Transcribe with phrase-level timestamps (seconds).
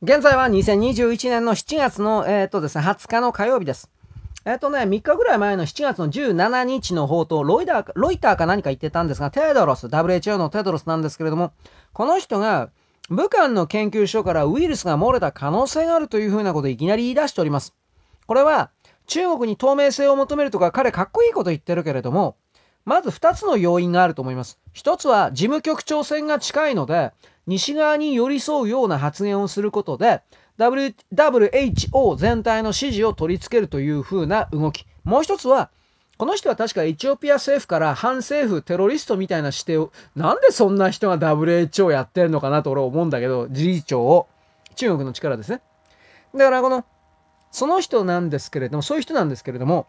[0.00, 3.90] 現在は2021年の7月の、えーとですね、20日の火曜日です。
[4.44, 11.52] えっ、とね、3日ぐらい前の7月の17日の放送、ロイダーロイターか何か言ってたんですが、テドロス、WHO のテドロスなんですけれども、
[11.92, 12.70] この人が
[13.10, 17.74] 武漢の研究所からウイルスが漏れた可能性があるというふうなことをいきなり言い出しております。
[18.28, 18.70] これは
[19.08, 22.36] 中国に透明性を求めるとか彼かっこいいこと言ってるけれども、
[22.88, 24.58] まず2つの要因があると思います。
[24.74, 27.12] 1つは事務局長選が近いので、
[27.46, 30.22] 西側に寄り添うような発言をすることで、
[30.58, 34.86] WHO 全体の支持を取り付けるという風な動き。
[35.04, 35.68] もう一つは、
[36.16, 44.28] この人は確かエチオピア政府から反政府テロリストみたいな指定を、なんでそんな人が WHO やってるのかなと俺は思うんだけど、理事長を。
[44.76, 45.60] 中国の力ですね。
[46.34, 46.86] だからこの、
[47.50, 49.86] その人なんですけれども、そういう人なんですけれども、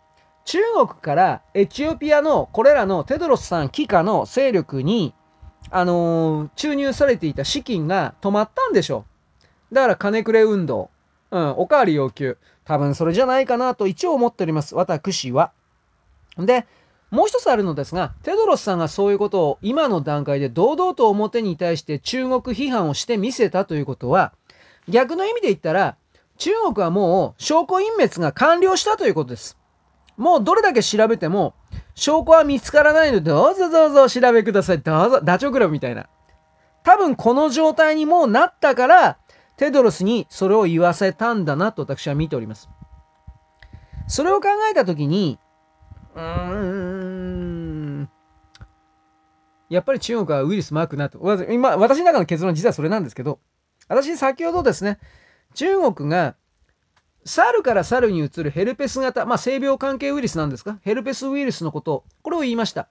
[0.50, 5.14] 中国からエチオピアのこれらのテドロスさん帰化の勢力に
[5.70, 9.06] あのー、注入されていた資金が止まったんでしょ
[9.72, 9.76] う。
[9.76, 10.90] だから金くれ運動。
[11.30, 12.40] うん、おかわり要求。
[12.66, 14.74] 多分それじゃないかなと一応思っております。
[14.74, 15.52] 私は。
[16.40, 16.66] で、
[17.12, 24.34] もう一つあるのですが、テドロスさんがそういうことを今の段階で堂々と表に対して中国批判をしてみせたということは、
[24.88, 25.96] 逆の意味で言ったら、
[26.40, 29.59] 中国はもう証拠隠滅が完了したということです。
[30.20, 31.56] もうどれだけ調べても、
[31.96, 34.80] 証拠は見つからないので、どうぞどうぞ調べください。
[34.80, 36.08] どうぞ、ダチョウ倶楽部みたいな。
[36.84, 39.18] 多分この状態にもうなったから、
[39.56, 42.70] テドロスにそれを言わせたんだなと私は見ております。
[44.08, 45.40] それを考えたときに、
[46.16, 48.10] うーん、
[49.70, 51.20] やっぱり中国はウイルスマークなと。
[51.50, 53.40] 今、私の中の結論は実はそれなんですけど、
[53.88, 55.00] 私先ほどですね、
[55.54, 56.36] 中国が
[57.26, 60.80] 猿から猿に移るヘルペス型、まあ、性病関係ウイルスなんですか？
[60.82, 62.88] ヘルペスウイルスのこと、これを言いました。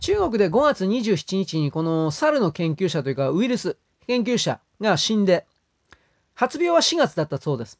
[0.00, 5.46] 中国で5月27日にこの猿の研究者というかウイルス研究者が死んで、
[6.34, 7.78] 発病は4月だったそうです。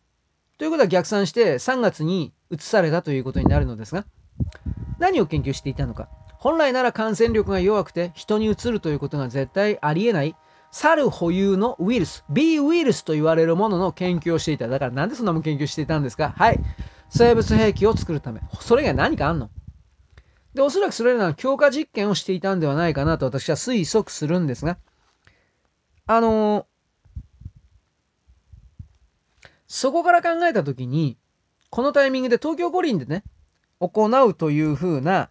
[0.58, 4.04] ということは逆算して3月に移されたということになるのですが、
[4.98, 6.08] 何を研究していたのか？
[6.38, 10.36] 本来なら感染力が弱くて人に移るということが絶対ありえない
[10.72, 14.68] 猿保有のウイルス、B ウイルスと言われるものの研究をしていた。
[14.68, 16.34] だからなんでそんなもん研究していたんですか？
[16.36, 16.60] はい。
[17.08, 18.40] 生物兵器を作るため。
[18.60, 19.50] それ以外何かあんの？
[20.54, 24.78] で、おそらくそれらの強化実験をしていたんではないかなと私は推測するんですが、
[26.06, 26.64] あのー、
[29.66, 31.18] そこから考えたときに、
[31.68, 33.24] このタイミングで東京五輪でね、
[33.78, 35.30] 行うというふうな、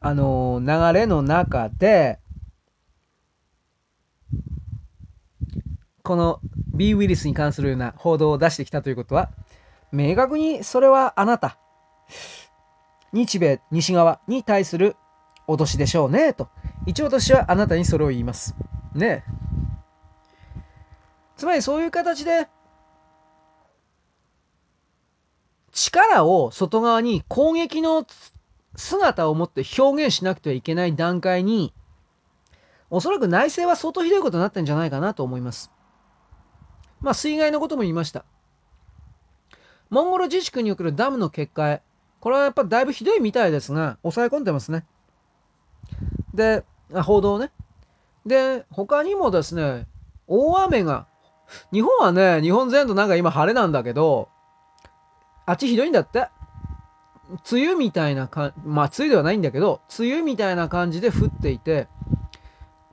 [0.00, 2.20] あのー、流れの中で、
[6.08, 6.40] この
[6.72, 9.30] B ウイルスに関するような報道を出してきたということは、
[9.92, 11.58] 明確にそれはあなた、
[13.12, 14.96] 日米、西側に対する
[15.46, 16.48] 脅しでしょうね、と。
[16.86, 18.56] 一応私はあなたにそれを言います。
[18.94, 19.22] ね
[21.36, 22.48] つまりそういう形で、
[25.72, 28.06] 力を外側に攻撃の
[28.76, 31.74] 姿を持って表現しなくてはいけない段階に、
[32.88, 35.70] おそらく内政は相当ひどいことになってんじゃないかなと思います。
[37.00, 38.24] まあ、水害のことも言いました。
[39.90, 41.80] モンゴル自治区におけるダムの決壊。
[42.20, 44.84] これはやっぱだいぶひどいみたいですが、抑え込んでますね。
[46.34, 47.52] で、報道ね。
[48.26, 49.86] で、他にもですね、
[50.26, 51.06] 大雨が、
[51.72, 54.28] 日本はね、日本全土なんか今晴れなんだけど、
[55.46, 56.28] あっちひどいんだって。
[57.50, 61.88] 梅雨みたいなか、まあ梅雨ではないんだけど、梅雨みたいな感じで降っていて、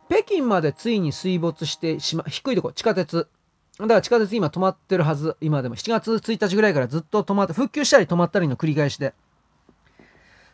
[0.09, 3.27] 北京までついに水没してしま、低いとこ、地下鉄。
[3.79, 5.35] だから地下鉄今止まってるはず。
[5.41, 9.13] 今でも7月1日ぐらいからずっと止まって、復旧したり止まったりの繰り返しで。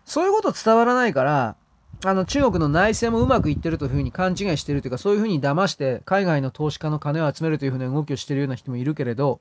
[0.06, 1.56] そういうこと伝わらないから、
[2.04, 9.40] あの中国の内政もうまくいってるというふうに勘違いしてるというか、そういうふうに騙して海外の投資家の金を集めるというふうな動きをしてるような人もいるけれど、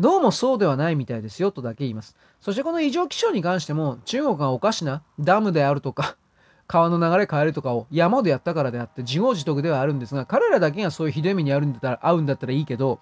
[0.00, 2.16] どうもそうではないみたいですよとだけ言います。
[2.40, 6.16] そしてこの異常気象に関しても、中国がおかしなダムであるとか、
[6.66, 13.00] 川の流れ変えるとかを山でやったからであって自業自得ではあるんですが彼らだけがそういうひどい目に遭うんだったら合うんだったらいいけど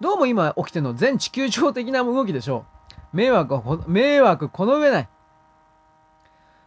[0.00, 2.66] どうも今起きてるの全地球上的な動きでしょ
[3.12, 3.16] う。
[3.16, 5.08] 迷惑は迷惑この上ない。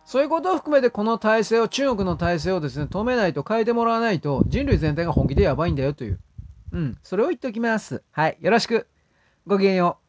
[0.04, 6.20] そういうことを含めてこの体制を中国の体制をですね止めないと変えてもらわないと人類全体が本気でやばいんだよという。
[6.72, 6.98] うん。
[7.04, 8.02] それを言っておきます。
[8.12, 8.38] はい。
[8.42, 8.88] よろしく。
[9.46, 10.09] ごきげんよう。